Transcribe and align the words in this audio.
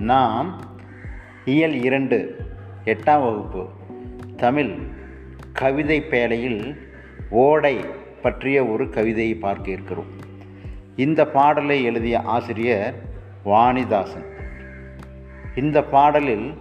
நாம் 0.00 0.60
இயல் 1.44 1.82
இரண்டு 1.82 2.44
எட்டாம் 2.84 3.22
வகுப்பு 3.22 3.68
தமிழ் 4.36 4.78
கவிதை 5.52 6.02
பேழையில் 6.02 6.78
ஓடை 7.30 7.84
பற்றிய 8.22 8.64
ஒரு 8.64 8.90
கவிதையை 8.90 9.34
பார்க்க 9.34 9.70
இருக்கிறோம். 9.70 10.06
இந்த 10.96 11.26
பாடலை 11.26 11.84
எழுதிய 11.84 12.20
ஆசிரியர் 12.20 12.94
வாணிதாசன். 13.44 14.26
இந்த 15.54 15.84
பாடலில் 15.84 16.54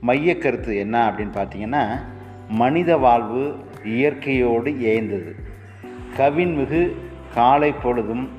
மைய 0.00 0.38
கருத்து 0.38 0.76
என்ன 0.76 1.10
அப்படின்னு 1.10 1.36
பார்த்தீங்கன்னா 1.36 2.00
மனித 2.48 2.96
வாழ்வு 2.96 3.56
இயற்கையோடு 3.84 4.70
ஏய்ந்தது 4.70 5.34
கவின்மிகு 6.16 6.92
காலை 7.34 7.72
பொழுதும் 7.72 8.30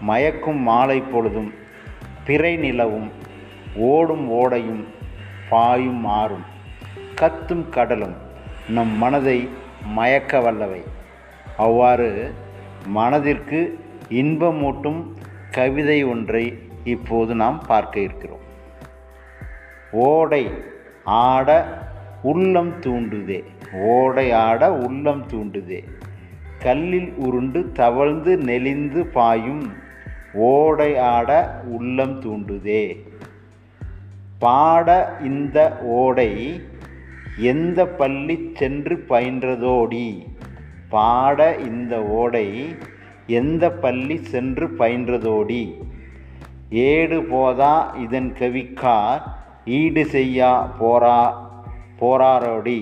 மயக்கும் 0.00 0.60
மாலை 0.60 1.00
பொழுதும் 1.00 1.54
பிறை 2.24 2.56
நிலவும் 2.56 3.30
ஓடும் 3.76 4.30
ஓடையும் 4.30 4.84
பாயும் 5.48 6.04
ஆறும் 6.04 6.44
கத்தும் 7.14 7.68
கடலும் 7.68 8.14
நம் 8.68 8.98
மனதை 8.98 9.48
மயக்க 9.84 10.38
வல்லவை. 10.38 10.82
அவ்வாறு 11.56 12.34
மனதிற்கு 12.86 13.78
இன்பமூட்டும் 14.08 15.04
கவிதை 15.50 16.04
ஒன்றை 16.04 16.58
இப்போது 16.84 17.34
நாம் 17.34 17.62
பார்க்க 17.66 18.00
இருக்கிறோம். 18.00 18.40
ஓடை 19.92 20.50
ஆட 21.04 21.78
உள்ளம் 22.22 22.80
தூண்டுதே. 22.80 23.44
ஓடை 23.72 24.32
ஆட 24.32 24.72
உள்ளம் 24.72 25.26
தூண்டுதே. 25.26 25.84
கல்லில் 26.58 27.12
உருண்டு 27.16 27.72
தவழ்ந்து 27.72 28.36
நெளிந்து 28.36 29.06
பாயும். 29.06 29.72
ஓடை 30.34 30.98
ஆட 30.98 31.60
உள்ளம் 31.64 32.20
தூண்டுதே. 32.20 33.10
பாட 34.42 34.88
இந்த 35.28 35.58
ஓடை 36.00 36.30
எந்த 37.52 37.80
பள்ளி 38.00 38.36
சென்று 38.60 38.94
பயின்றதோடி? 39.08 40.06
பாட 40.88 41.38
இந்த 41.68 41.94
ஓடை 42.20 42.48
எந்த 43.38 43.64
பள்ளி 43.84 44.16
சென்று 44.32 44.66
பயின்றதோடி? 44.78 45.62
ஏடு 46.88 47.18
போதா 47.22 47.74
இதன் 48.04 48.30
கவிக்கார் 48.40 49.22
ஈடு 49.78 50.04
செய்யா 50.14 50.52
போரா 50.80 51.20
போராரோடி? 52.00 52.80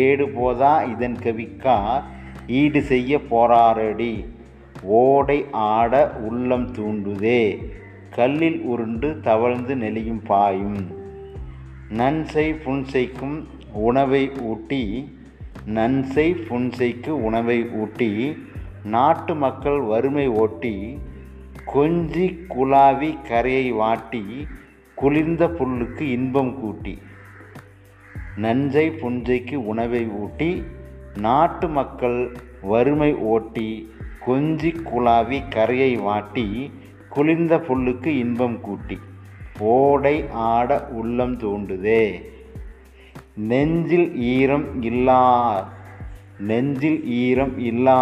ஏடு 0.00 0.26
போதா 0.28 0.72
இதன் 0.92 1.18
கவிக்கார் 1.24 2.04
ஈடு 2.60 2.82
செய்ய 2.82 3.20
போராரடி? 3.30 4.14
ஓடை 5.00 5.38
ஆட 5.70 5.92
உள்ளம் 6.28 6.68
தூண்டுதே. 6.74 7.42
கல்லில் 8.10 8.60
உருண்டு 8.60 9.20
தவழ்ந்து 9.20 9.76
நெளியும் 9.76 10.24
பாயும். 10.26 10.90
நன்சை 11.88 12.54
புன்சைக்கும் 12.64 13.44
உணவை 13.72 14.30
ஊட்டி 14.40 15.12
நன்சை 15.66 16.34
புன்சைக்கு 16.48 17.08
உணவை 17.08 17.68
ஊட்டி 17.68 18.36
நாட்டு 18.84 19.34
மக்கள் 19.34 19.80
வறுமை 19.80 20.28
ஓட்டி 20.28 20.98
கொஞ்சி 21.74 22.38
குலாவி 22.48 23.22
கரையை 23.28 23.70
வாட்டி 23.70 24.46
குளிர்ந்த 24.94 25.46
புல்லுக்கு 25.46 26.00
இன்பம் 26.00 26.60
கூட்டி. 26.60 26.98
நஞ்சை 28.36 28.90
புஞ்சைக்கு 28.90 29.54
உணவை 29.54 30.06
ஊட்டி 30.06 30.64
நாட்டு 31.16 31.68
மக்கள் 31.68 32.36
வறுமை 32.62 33.14
ஓட்டி 33.14 33.92
கொஞ்சி 34.26 34.70
குலாவி 34.84 35.48
கரையை 35.48 35.96
வாட்டி 35.96 36.70
குளிர்ந்த 37.16 37.54
புல்லுக்கு 37.66 38.10
இன்பம் 38.22 38.60
கூட்டி 38.60 38.96
ஓடை 39.58 40.16
ஆட 40.48 40.70
உள்ளம் 40.90 41.36
தூண்டுதே 41.38 42.02
நெஞ்சில் 43.50 44.08
ஈரம் 44.34 44.82
இல்லார் 44.82 45.64
நெஞ்சில் 46.38 46.98
ஈரம் 47.24 47.54
இல்லா 47.58 48.00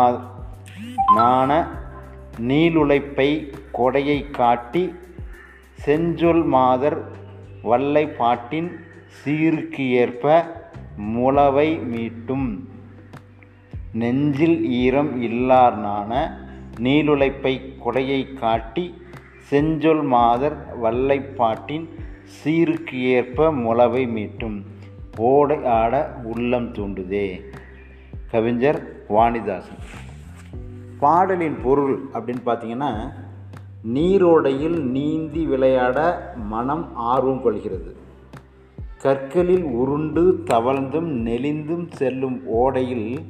நாண 1.17 1.51
நீளுழைப்பை 2.49 3.29
கொடையை 3.79 4.19
காட்டி 4.31 4.85
செஞ்சொல் 5.87 6.45
மாதர் 6.45 6.99
வல்லை 7.63 8.05
பாட்டின் 8.07 8.71
சீருக்கு 9.19 9.85
ஏற்ப 10.01 10.25
முளவை 11.15 11.69
மீட்டும். 11.93 12.49
நெஞ்சில் 13.93 14.59
ஈரம் 14.83 15.13
இல்லார் 15.23 15.79
நாண 15.79 16.13
நீளுழைப்பை 16.81 17.55
கொடையை 17.85 18.21
காட்டி 18.35 18.85
செஞ்சொல் 19.51 20.03
மாதர் 20.03 20.81
வல்லைப்பாட்டின் 20.83 21.89
சீருக்கு 22.25 22.95
ஏற்ப 22.95 23.53
முளவை 23.53 24.09
மீட்டும். 24.09 24.65
ஓடை 25.19 25.65
ஆட 25.65 26.21
உள்ளம் 26.25 26.73
தூண்டுதே. 26.73 27.41
கவிஞர் 28.31 29.05
வாணிதாசன். 29.09 29.83
பாடலின் 30.99 31.57
பொருள் 31.63 32.03
அப்படின்னு 32.13 32.41
பார்த்தீங்கன்னா 32.47 33.13
நீரோடையில் 33.95 34.83
நீந்தி 34.83 35.45
விளையாட 35.45 36.33
மனம் 36.37 36.97
ஆர்வம் 36.97 37.43
கொள்கிறது. 37.43 37.97
கற்களில் 38.99 39.63
உருண்டு 39.63 40.43
தவழ்ந்தும் 40.51 41.27
நெளிந்தும் 41.27 41.93
செல்லும் 41.93 42.41
ஓடையில் 42.55 43.25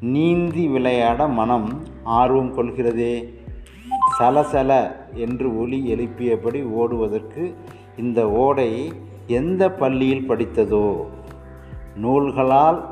நீந்தி 0.00 0.68
விளையாட 0.68 1.28
மனம் 1.28 1.82
ஆர்வம் 2.04 2.54
கொள்கிறதே. 2.54 3.37
சலசல 4.18 4.90
என்று 5.14 5.60
ஒலி 5.60 5.94
எழுப்பியபடி 5.94 6.60
ஓடுவதற்கு 6.70 7.54
இந்த 7.96 8.30
ஓடை 8.30 8.92
எந்த 9.26 9.70
பள்ளியில் 9.70 10.30
படித்ததோ? 10.30 11.04
நூல்களால் 12.02 12.84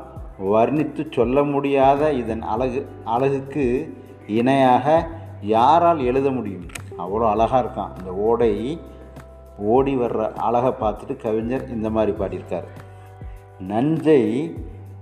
வர்ணித்து 0.51 1.05
சொல்ல 1.09 1.43
முடியாத 1.43 2.11
இதன் 2.13 2.41
அழகு 2.41 2.87
அழகுக்கு 3.05 3.65
இணையாக 4.27 5.07
யாரால் 5.41 5.99
எழுத 5.99 6.31
முடியும்? 6.31 6.65
அவ்வளோ 6.97 7.27
அழகாக 7.29 7.61
இருக்கான். 7.63 7.97
இந்த 7.97 8.13
ஓடை 8.13 8.79
ஓடி 9.57 9.95
வர்ற 9.95 10.33
அழகை 10.33 10.73
பார்த்துட்டு 10.81 11.15
கவிஞர் 11.15 11.69
இந்த 11.69 11.89
மாதிரி 11.89 12.17
பாடியிருக்கார். 12.17 12.67
நஞ்சை 13.59 14.53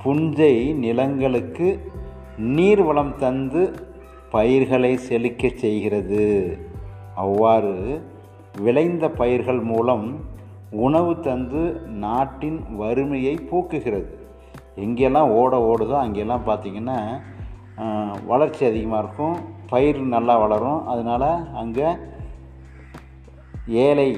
புஞ்சை 0.03 0.73
நிலங்களுக்கு 0.73 1.91
நீர் 2.37 2.83
வளம் 2.83 3.17
தந்து 3.17 3.75
பயிர்களை 4.33 4.91
செழிக்கச் 5.07 5.61
செய்கிறது. 5.63 6.23
அவ்வாறு 7.23 7.75
விளைந்த 8.65 9.05
பயிர்கள் 9.19 9.61
மூலம் 9.71 10.05
உணவு 10.85 11.11
தந்து 11.27 11.61
நாட்டின் 12.03 12.59
வறுமையை 12.81 13.35
போக்குகிறது. 13.51 14.11
எங்கெல்லாம் 14.83 15.33
ஓட 15.39 15.53
ஓடுதோ 15.69 15.95
அங்கெல்லாம் 16.03 16.47
பார்த்திங்கன்னா 16.47 16.99
வளர்ச்சி 18.31 18.63
அதிகமாக 18.69 19.01
இருக்கும். 19.03 19.37
பயிர் 19.71 19.99
நல்லா 20.15 20.35
வளரும். 20.43 20.81
அதனால் 20.91 21.29
அங்கே 21.61 21.87
ஏழை 23.85 24.09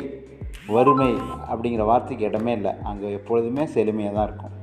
வறுமை 0.76 1.12
அப்படிங்கிற 1.52 1.84
வார்த்தைக்கு 1.90 2.26
இடமே 2.30 2.54
இல்லை. 2.60 2.74
அங்கே 2.90 3.10
எப்பொழுதுமே 3.18 3.66
செழுமையாக 3.76 4.16
தான் 4.16 4.28
இருக்கும். 4.30 4.56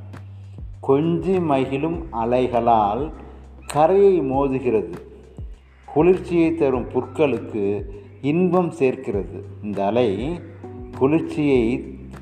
கொஞ்சி 0.88 1.37
மகிழும் 1.50 1.99
அலைகளால் 2.22 3.05
கரையை 3.75 4.15
மோதுகிறது. 4.32 4.94
குளிர்ச்சியை 5.94 6.55
தரும் 6.55 6.87
புற்களுக்கு 6.94 7.65
இன்பம் 8.31 8.71
சேர்க்கிறது. 8.71 9.38
இந்த 9.62 9.78
அலை 9.84 10.09
குளிர்ச்சியை 10.99 11.62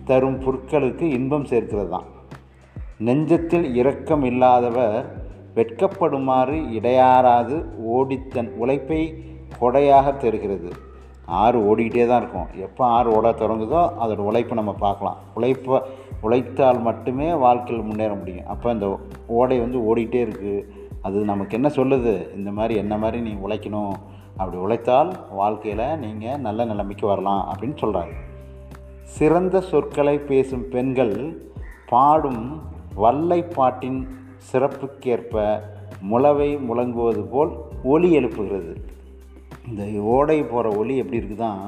தரும் 0.04 0.38
புற்களுக்கு 0.44 1.04
இன்பம் 1.18 1.44
சேர்க்கிறது 1.44 1.88
தான் 1.88 2.08
நெஞ்சத்தில் 3.06 3.66
இரக்கம் 3.80 4.24
இல்லாதவர் 4.30 5.06
வெட்கப்படுமாறு 5.56 6.58
இடையாறாது 6.78 7.56
ஓடித்தன் 7.94 8.50
உழைப்பை 8.62 9.00
கொடையாக 9.60 10.16
தருகிறது. 10.16 10.70
ஆறு 11.42 11.58
ஓடிக்கிட்டே 11.68 12.06
தான் 12.06 12.22
இருக்கும். 12.22 12.48
எப்போ 12.66 12.82
ஆறு 12.96 13.08
ஓட 13.16 13.30
தொடங்குதோ 13.42 13.82
அதோட 14.02 14.20
உழைப்பை 14.30 14.56
நம்ம 14.60 14.72
பார்க்கலாம். 14.84 15.18
உழைப்பை 15.34 15.78
உழைத்தால் 16.20 16.80
மட்டுமே 16.88 17.28
வாழ்க்கையில் 17.44 17.86
முன்னேற 17.88 18.12
முடியும். 18.14 18.46
அப்போ 18.46 18.72
இந்த 18.72 18.86
ஓடை 19.40 19.58
வந்து 19.58 19.78
ஓடிக்கிட்டே 19.88 20.22
இருக்குது 20.26 20.80
அது 21.02 21.18
நமக்கு 21.24 21.56
என்ன 21.58 21.68
சொல்லுது? 21.68 22.12
இந்த 22.36 22.50
மாதிரி 22.50 22.74
என்ன 22.76 22.94
மாதிரி 22.98 23.20
நீ 23.22 23.32
உழைக்கணும்? 23.44 23.94
அப்படி 24.36 24.56
உழைத்தால் 24.56 25.10
வாழ்க்கையில் 25.30 25.98
நீங்கள் 25.98 26.42
நல்ல 26.46 26.64
நிலைமைக்கு 26.64 27.06
வரலாம் 27.06 27.42
அப்படின்னு 27.50 27.76
சொல்கிறாரு 27.80 28.14
சிறந்த 29.16 29.60
சொற்களை 29.60 30.18
பேசும் 30.18 30.68
பெண்கள் 30.68 31.14
பாடும் 31.86 32.44
வல்லை 32.94 33.40
பாட்டின் 33.56 34.00
சிறப்புக்கேற்ப 34.52 35.60
முளவை 36.10 36.48
முழங்குவது 36.68 37.22
போல் 37.32 37.52
ஒலி 37.82 38.08
எழுப்புகிறது. 38.18 38.72
இந்த 39.68 39.82
ஓடை 40.14 40.38
போகிற 40.42 40.76
ஒலி 40.78 40.94
எப்படி 40.96 41.20
இருக்குதான் 41.20 41.60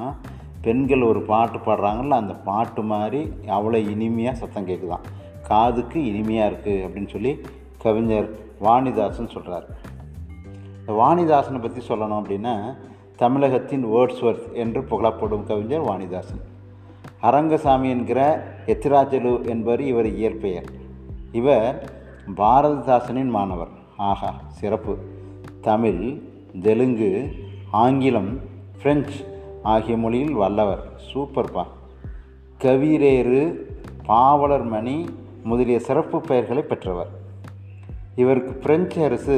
பெண்கள் 0.61 1.01
ஒரு 1.01 1.21
பாட்டு 1.21 1.57
பாடுறாங்கல்ல 1.57 2.21
அந்த 2.21 2.35
பாட்டு 2.47 2.81
மாதிரி 2.81 3.21
அவ்வளோ 3.57 3.79
இனிமையாக 3.89 4.37
சத்தம் 4.37 4.67
கேட்குதான் 4.67 5.05
காதுக்கு 5.47 5.99
இனிமையாக 6.05 6.49
இருக்குது 6.51 6.83
அப்படின்னு 6.85 7.07
சொல்லி 7.07 7.31
கவிஞர் 7.85 8.29
வாணிதாசன் 8.63 9.33
சொல்கிறார் 9.33 9.67
இந்த 10.79 10.93
வாணிதாசனை 11.01 11.61
பற்றி 11.61 11.81
சொல்லணும் 11.87 12.17
அப்படின்னா 12.19 12.53
தமிழகத்தின் 13.15 13.85
வேர்ட்ஸ்வர்த் 13.85 14.47
என்று 14.53 14.81
புகழப்படும் 14.81 15.43
கவிஞர் 15.43 15.87
வாணிதாசன். 15.89 16.41
அரங்கசாமி 17.21 17.89
என்கிற 17.89 18.19
எத்திராஜலு 18.65 19.33
என்பவர் 19.47 19.81
இவர் 19.81 20.09
இயற்பெயர் 20.13 20.69
இவர் 21.31 21.77
பாரதிதாசனின் 22.37 23.31
மாணவர். 23.37 23.73
ஆஹா 24.09 24.31
சிறப்பு. 24.59 24.95
தமிழ் 25.61 26.01
தெலுங்கு 26.61 27.11
ஆங்கிலம் 27.71 28.31
பிரெஞ்சு 28.81 29.19
ஆகிய 29.73 29.97
மொழியில் 29.97 30.33
வல்லவர். 30.33 30.83
சூப்பர்பா 31.09 31.63
கவிரேறு 32.63 33.41
பாவலர் 34.05 34.67
மணி 34.75 34.97
முதலிய 35.43 35.79
சிறப்பு 35.79 36.17
பெயர்களை 36.21 36.63
பெற்றவர். 36.71 37.11
இவருக்கு 38.15 38.51
பிரெஞ்சு 38.51 39.03
அரசு 39.03 39.35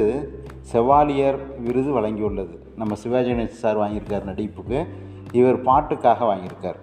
செவாலியர் 0.73 1.61
விருது 1.61 2.01
வழங்கியுள்ளது. 2.01 2.57
நம்ம 2.75 2.95
சிவாஜி 2.95 3.31
கணேசன் 3.31 3.61
சார் 3.63 3.77
வாங்கியிருக்கார் 3.77 4.23
நடிப்புக்கு. 4.23 4.87
இவர் 5.31 5.61
பாட்டுக்காக 5.61 6.19
வாங்கியிருக்கார். 6.23 6.75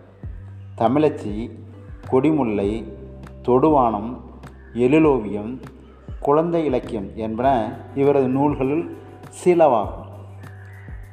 தமிழச்சி 0.79 1.51
கொடிமுல்லை 2.11 2.85
தொடுவானம் 3.43 4.21
எழிலோவியம் 4.75 5.61
குழந்தை 6.21 6.65
இலக்கியம் 6.65 7.11
என்பன 7.15 7.77
இவரது 7.95 8.29
நூல்களில் 8.29 8.97
சிலவாகும். 9.45 10.13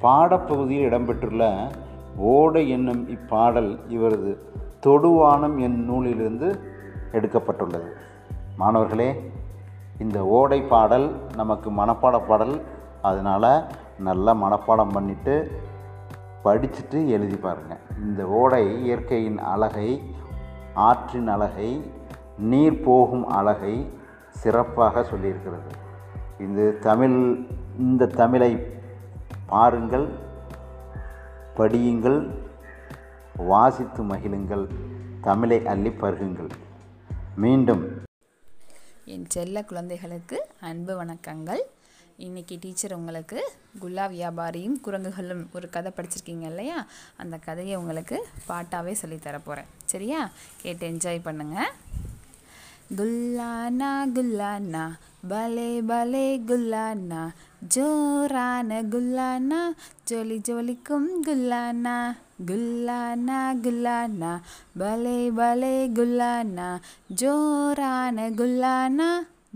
பாடப்பகுதியில் 0.02 0.90
இடம்பெற்றுள்ள 0.90 1.72
ஓடை 2.18 2.70
என்னும் 2.70 3.10
இப்பாடல் 3.10 3.80
இவரது 3.88 4.38
தொடுவானம் 4.86 5.60
என் 5.60 5.86
நூலிலிருந்து 5.86 6.60
எடுக்கப்பட்டுள்ளது. 7.12 7.88
மாணவர்களே 8.58 9.32
இந்த 10.04 10.20
ஓடை 10.38 10.60
பாடல் 10.74 11.08
நமக்கு 11.40 11.70
மனப்பாட 11.80 12.16
பாடல். 12.30 12.56
அதனால் 13.10 13.52
நல்லா 14.08 14.32
மனப்பாடம் 14.44 14.94
பண்ணிவிட்டு 14.96 15.36
படிச்சுட்டு 16.46 17.00
எழுதி 17.16 17.38
பாருங்கள் 17.46 17.82
இந்த 18.06 18.22
ஓடை 18.40 18.64
இயற்கையின் 18.84 19.40
அழகை 19.54 19.90
ஆற்றின் 20.88 21.30
அழகை 21.36 21.70
நீர் 22.52 22.84
போகும் 22.88 23.26
அழகை 23.40 23.76
சிறப்பாக 24.42 25.04
சொல்லியிருக்கிறது. 25.12 25.72
இது 26.46 26.66
தமிழ் 26.88 27.18
இந்த 27.86 28.10
தமிழை 28.22 28.52
பாருங்கள் 29.52 30.08
படியுங்கள் 31.58 32.20
வாசித்து 33.52 34.02
மகிழுங்கள் 34.12 34.66
தமிழை 35.28 35.60
அள்ளி 35.74 35.92
பருகுங்கள். 36.02 36.52
மீண்டும் 37.44 37.84
என் 39.14 39.26
செல்ல 39.30 39.64
குழந்தைகளுக்கு 39.64 40.38
அன்பு 40.60 40.94
வணக்கங்கள். 41.04 41.62
இன்னைக்கு 42.18 42.58
டீச்சர் 42.62 42.94
உங்களுக்கு 42.94 43.40
குல்லா 43.80 44.06
வியாபாரியும் 44.08 44.80
குரங்குகளும் 44.82 45.50
ஒரு 45.54 45.70
கதை 45.70 45.92
படிச்சிருக்கீங்க 45.96 46.46
இல்லையா? 46.46 46.86
அந்த 47.18 47.38
கதையை 47.38 47.76
உங்களுக்கு 47.76 48.28
பாட்டாகவே 48.48 48.92
சொல்லித் 48.92 49.24
போகிறேன் 49.24 49.70
சரியா? 49.86 50.32
கேட்டு 50.62 50.90
என்ஜாய் 50.90 51.26
பண்ணுங்கள் 51.26 51.72
குல்லானா 52.96 53.92
குல்லானா 54.16 54.86
பலே 55.28 55.82
பலே 55.82 56.40
குல்லானா 56.40 57.22
ஜோரான 57.62 58.84
குல்லானா 58.84 59.60
ஜொலி 60.10 60.38
ஜொலிக்கும் 60.48 61.10
குல்லானா 61.28 62.16
குல்லானா 62.46 63.40
குல்லானா 63.64 64.32
பலே 64.78 65.30
பலே 65.30 65.90
குல்லானா 65.90 66.70
ஜோரான 67.22 68.30
குல்லானா 68.40 69.10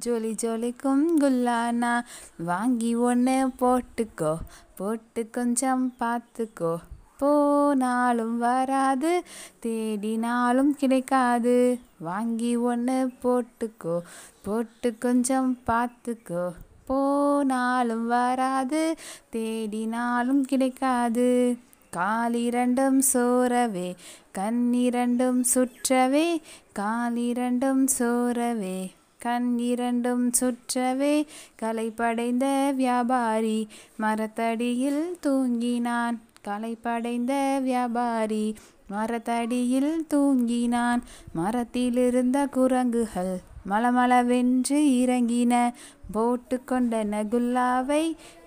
ஜொலி 0.06 0.32
ஜொலிக்கும் 0.44 1.06
குல்லானா. 1.20 2.04
வாங்கி 2.38 2.96
ஒன்று 2.96 3.48
போட்டுக்கோ 3.48 4.38
போட்டு 4.76 5.30
கொஞ்சம் 5.30 5.94
பார்த்துக்கோ 6.00 6.78
போனாலும் 7.18 8.38
வராது 8.38 9.24
தேடினாலும் 9.62 10.70
கிடைக்காது. 10.70 11.80
வாங்கி 12.00 12.56
ஒன்று 12.56 13.12
போட்டுக்கோ 13.24 14.00
போட்டு 14.44 14.98
கொஞ்சம் 14.98 15.58
பார்த்துக்கோ 15.68 16.54
போனாலும் 16.86 18.08
வராது 18.08 18.96
தேடினாலும் 19.32 20.42
கிடைக்காது. 20.42 21.58
காலிரண்டும் 21.98 23.00
சோரவே 23.14 23.96
கண்ணிரண்டும் 24.38 25.42
சுற்றவே 25.54 26.42
காலிரண்டும் 26.80 27.86
சோரவே 28.00 28.92
கண்ணிரண்டும் 29.26 30.32
சுற்றவே. 30.40 31.26
களைப்படைந்த 31.56 32.74
வியாபாரி 32.76 33.68
மரத்தடியில் 33.96 35.18
தூங்கினான். 35.24 36.18
களைப்படைந்த 36.42 37.60
வியாபாரி 37.62 38.56
மரத்தடியில் 38.88 40.08
தூங்கினான். 40.14 41.02
மரத்திலிருந்த 41.36 42.48
குரங்குகள் 42.48 43.42
மலமளவென்று 43.70 44.80
இறங்கின. 45.02 45.54
போட்டு 46.16 46.58
கொண்டன 46.70 47.22
குல்லாவை 47.34 48.04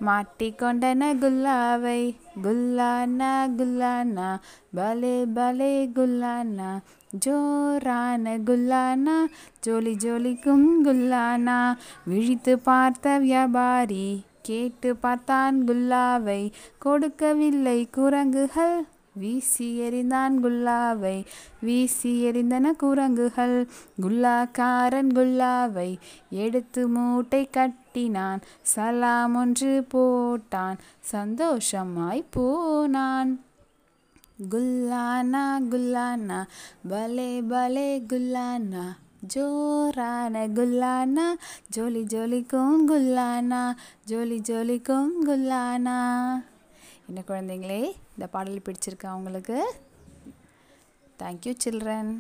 மாட்டிக்கொண்டன 0.07 1.09
குல்லாவை 1.23 2.01
குல்லானா 2.45 3.33
குல்லானா 3.59 4.29
பலே 4.77 5.17
பலே 5.39 5.73
குல்லானா 5.97 6.71
ஜோரான 7.25 8.35
குல்லானா 8.49 9.17
ஜோலி 9.67 9.95
ஜோலிக்கும் 10.05 10.69
குல்லானா 10.87 11.59
விழித்து 12.05 12.55
பார்த்த 12.69 13.19
வியாபாரி 13.19 14.07
கேட்டு 14.43 14.91
பார்த்தான் 14.97 15.57
குல்லாவை. 15.69 16.41
கொடுக்கவில்லை 16.79 17.79
குரங்குகள் 17.97 18.79
வீசி 19.19 19.81
எறிந்தான் 19.81 20.33
குல்லாவை 20.43 21.25
வீசி 21.61 22.25
எறிந்தன 22.25 22.73
குரங்குகள். 22.77 23.69
குல்லாக்காரன் 24.03 25.11
குல்லாவை 25.15 25.97
எடுத்து 26.31 26.89
மூட்டை 26.89 27.51
கட்டினான். 27.51 28.41
சலாம் 28.63 29.35
ஒன்று 29.35 29.87
போட்டான். 29.95 30.77
சந்தோஷமாய் 31.01 32.25
போனான். 32.31 33.41
குல்லானா 34.51 35.59
குல்லானா 35.71 36.45
பலே 36.89 37.43
பலே 37.43 38.01
குல்லானா. 38.01 38.97
ஜோரான 39.35 40.47
குல்லானா. 40.47 41.35
ஜோலி 41.69 42.03
ஜோலிக்கும் 42.03 42.77
குல்லானா. 42.89 43.75
ஜோலி 44.05 44.41
ஜோலிக்கும் 44.49 45.11
குல்லானா. 45.27 46.27
என்ன 47.09 47.21
குழந்தைங்களே 47.29 47.81
இந்த 48.15 48.27
பாடல் 48.27 48.65
பிடிச்சிருக்கா 48.65 49.11
உங்களுக்கு 49.13 49.57
தேங்க்யூ 51.21 51.53
சில்ட்ரன் 51.65 52.11